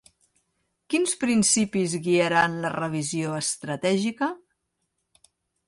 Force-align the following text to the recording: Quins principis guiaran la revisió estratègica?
Quins 0.93 1.11
principis 1.23 1.93
guiaran 2.09 2.57
la 2.65 2.73
revisió 2.77 3.37
estratègica? 3.43 4.31